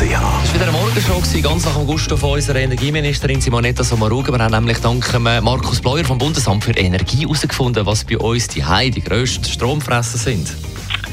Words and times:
AlexanderKeller.ch 0.00 0.44
Es 0.44 0.48
war 0.48 0.54
wieder 0.54 0.62
eine 0.62 0.72
Morgenshow, 0.72 1.42
ganz 1.42 1.64
nach 1.66 1.76
dem 1.76 1.86
Gusto 1.86 2.16
von 2.16 2.30
unserer 2.32 2.58
Energieministerin 2.58 3.40
Simonetta 3.40 3.84
Sommaruga. 3.84 4.32
Wir 4.32 4.38
haben 4.38 4.52
nämlich 4.52 4.78
dank 4.78 5.04
Markus 5.20 5.80
Bleuer 5.80 6.04
vom 6.04 6.16
Bundesamt 6.16 6.64
für 6.64 6.72
Energie 6.72 7.22
herausgefunden, 7.22 7.84
was 7.84 8.04
bei 8.04 8.16
uns 8.16 8.48
die 8.48 8.64
Heide 8.64 8.92
die 8.92 9.02
grössten 9.02 9.44
Stromfresser 9.44 10.16
sind. 10.16 10.56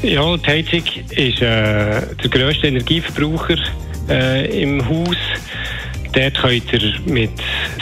Ja, 0.02 0.36
die 0.36 0.46
Heizung 0.46 0.82
ist 1.10 1.42
äh, 1.42 2.00
der 2.16 2.30
grösste 2.30 2.68
Energieverbraucher 2.68 3.58
äh, 4.08 4.62
im 4.62 4.86
Haus. 4.88 5.16
Dort 6.12 6.34
könnt 6.40 6.72
ihr 6.72 6.94
mit 7.04 7.32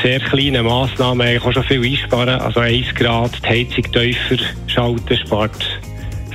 sehr 0.02 0.18
kleinen 0.18 0.66
Massnahmen 0.66 1.27
eigentlich 1.27 1.45
auch 1.45 1.52
schon 1.52 1.65
viel 1.65 1.84
einsparen. 1.84 2.41
Also 2.41 2.60
1 2.60 2.95
Grad 2.96 3.30
die 3.45 3.48
Heizung 3.48 3.93
tiefer 3.93 4.45
schalten 4.66 5.16
spart 5.16 5.80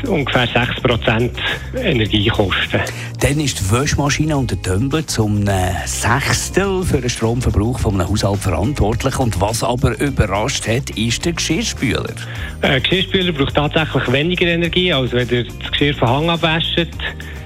ungefähr 0.08 0.47
6% 0.47 1.30
Energiekosten. 1.75 2.81
Dann 3.21 3.39
ist 3.39 3.59
die 3.59 3.71
Wäschmaschine 3.71 4.35
und 4.35 4.49
der 4.49 4.59
Tumbler 4.63 5.05
zum 5.05 5.45
Sechstel 5.85 6.81
für 6.84 7.02
den 7.02 7.09
Stromverbrauch 7.09 7.77
von 7.77 7.94
einem 7.94 8.09
Haushalt 8.09 8.39
verantwortlich. 8.39 9.20
Und 9.20 9.39
was 9.39 9.63
aber 9.63 9.95
überrascht 9.99 10.67
hat, 10.67 10.89
ist 10.97 11.23
der 11.23 11.34
Geschirrspüler. 11.34 12.16
Ein 12.63 12.71
äh, 12.71 12.81
Geschirrspüler 12.81 13.31
braucht 13.31 13.53
tatsächlich 13.53 14.11
weniger 14.11 14.47
Energie, 14.47 14.91
als 14.91 15.11
wenn 15.11 15.30
ihr 15.30 15.44
das 15.44 15.71
Geschirr 15.71 15.94
von 15.94 16.09
Hang 16.09 16.30
abwäscht. 16.31 16.88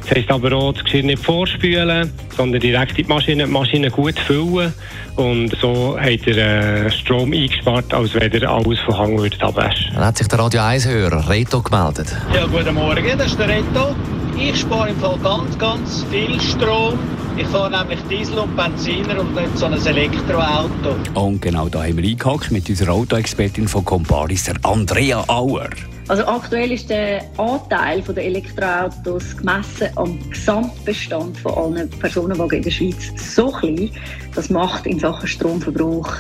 Das 0.03 0.11
heisst 0.15 0.31
aber 0.31 0.53
auch, 0.53 0.71
das 0.71 0.85
Geschirr 0.85 1.03
nicht 1.03 1.21
vorspülen, 1.25 2.09
sondern 2.37 2.61
direkt 2.61 2.97
in 2.97 3.05
die 3.05 3.13
Maschine, 3.13 3.43
die 3.43 3.51
Maschine 3.51 3.91
gut 3.91 4.17
füllen. 4.17 4.73
Und 5.17 5.57
so 5.59 5.99
hat 5.99 6.25
er 6.25 6.85
äh, 6.85 6.89
Strom 6.89 7.33
eingespart, 7.33 7.93
als 7.93 8.13
wenn 8.13 8.31
er 8.31 8.49
alles 8.49 8.79
von 8.79 8.97
Hang 8.97 9.19
würde 9.19 9.41
abwaschen. 9.41 9.93
Dann 9.93 10.05
hat 10.05 10.17
sich 10.17 10.27
der 10.29 10.39
Radio 10.39 10.61
1-Hörer 10.61 11.29
Reto 11.29 11.61
gemeldet. 11.61 12.15
Ja, 12.33 12.45
guten 12.45 12.75
Morgen, 12.75 13.17
das 13.17 13.27
ist 13.27 13.39
der 13.39 13.49
Reto. 13.49 13.93
Ich 14.37 14.59
spare 14.59 14.89
im 14.89 14.97
Fall 14.97 15.17
ganz, 15.19 15.57
ganz 15.57 16.03
viel 16.11 16.39
Strom. 16.41 16.99
Ich 17.37 17.47
fahre 17.47 17.71
nämlich 17.71 17.99
Diesel 18.09 18.39
und 18.39 18.55
Benziner 18.55 19.19
und 19.19 19.33
nicht 19.33 19.57
so 19.57 19.65
ein 19.65 19.73
Elektroauto. 19.73 20.95
Und 21.13 21.41
genau 21.41 21.69
da 21.69 21.83
haben 21.83 21.97
wir 21.97 22.03
eingehakt 22.03 22.51
mit 22.51 22.69
unserer 22.69 22.91
Autoexpertin 22.93 23.67
von 23.67 23.85
Comparis, 23.85 24.43
der 24.43 24.55
Andrea 24.63 25.23
Auer. 25.27 25.69
Also 26.09 26.25
aktuell 26.27 26.71
ist 26.73 26.89
der 26.89 27.23
Anteil 27.37 28.01
der 28.01 28.25
Elektroautos 28.25 29.37
gemessen 29.37 29.87
am 29.95 30.19
Gesamtbestand 30.29 31.37
von 31.39 31.53
allen 31.53 31.89
Personenwagen 31.89 32.57
in 32.57 32.63
der 32.63 32.71
Schweiz 32.71 33.11
so 33.15 33.49
klein, 33.51 33.89
das 34.35 34.49
macht 34.49 34.85
in 34.85 34.99
Sachen 34.99 35.27
Stromverbrauch 35.27 36.17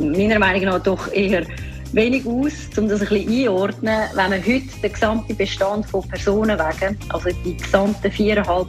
meiner 0.00 0.38
Meinung 0.38 0.64
nach 0.64 0.82
doch 0.82 1.12
eher 1.12 1.44
wenig 1.92 2.26
aus, 2.26 2.52
um 2.76 2.88
das 2.88 3.00
ein 3.00 3.08
bisschen 3.08 3.28
einordnen. 3.30 4.00
Wenn 4.14 4.30
man 4.30 4.40
heute 4.40 4.80
den 4.82 4.92
gesamten 4.92 5.36
Bestand 5.36 5.86
von 5.86 6.06
Personenwagen, 6.08 6.98
also 7.08 7.28
die 7.44 7.56
gesamten 7.56 8.10
viereinhalb 8.10 8.68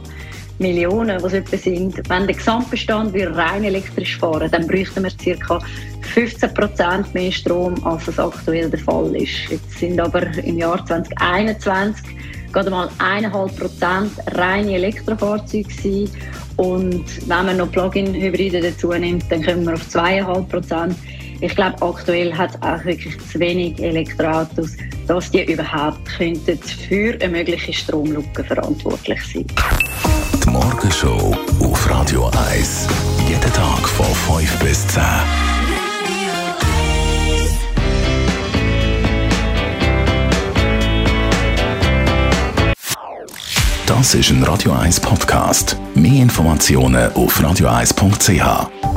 Millionen, 0.58 1.22
was 1.22 1.32
etwa 1.32 1.56
sind, 1.56 1.96
wenn 2.08 2.26
der 2.26 2.36
Gesamtbestand 2.36 3.14
wir 3.14 3.34
rein 3.34 3.64
elektrisch 3.64 4.18
fahren, 4.18 4.50
dann 4.50 4.66
bräuchten 4.66 5.04
wir 5.04 5.36
ca. 5.38 5.58
15 6.12 6.54
Prozent 6.54 7.14
mehr 7.14 7.32
Strom, 7.32 7.74
als 7.86 8.08
es 8.08 8.18
aktuell 8.18 8.68
der 8.68 8.78
Fall 8.78 9.14
ist. 9.16 9.48
Jetzt 9.48 9.78
sind 9.78 9.98
aber 9.98 10.22
im 10.44 10.58
Jahr 10.58 10.84
2021 10.84 12.04
gerade 12.52 12.70
mal 12.70 12.88
1,5 12.98 13.58
Prozent 13.58 14.12
reine 14.36 14.74
Elektrofahrzeuge 14.74 15.68
gewesen. 15.68 16.10
Und 16.56 17.28
wenn 17.28 17.46
man 17.46 17.56
noch 17.56 17.70
Plug-in-Hybride 17.72 18.60
dazu 18.60 18.92
nimmt, 18.92 19.24
dann 19.30 19.42
kommen 19.42 19.64
wir 19.64 19.74
auf 19.74 19.82
2,5 19.82 20.48
Prozent. 20.48 20.96
Ich 21.42 21.56
glaube, 21.56 21.80
aktuell 21.80 22.36
hat 22.36 22.50
es 22.50 22.62
auch 22.62 22.84
wirklich 22.84 23.16
zu 23.32 23.38
wenig 23.40 23.82
Elektroautos, 23.82 24.76
dass 25.06 25.30
die 25.30 25.50
überhaupt 25.50 26.04
könnten 26.18 26.58
für 26.58 27.14
eine 27.14 27.28
mögliche 27.28 27.72
Stromlücke 27.72 28.44
verantwortlich 28.44 29.20
sein 29.32 29.46
Die 30.44 30.50
Morgenshow 30.50 31.34
auf 31.60 31.90
Radio 31.90 32.30
1. 32.50 32.88
Jeden 33.26 33.52
Tag 33.54 33.88
von 33.88 34.38
5 34.38 34.58
bis 34.58 34.86
10. 34.88 35.02
Das 43.86 44.14
ist 44.14 44.30
ein 44.30 44.42
Radio 44.44 44.72
1 44.72 45.00
Podcast. 45.00 45.76
Mehr 45.94 46.22
Informationen 46.22 47.10
auf 47.14 47.40
radio1.ch. 47.40 48.89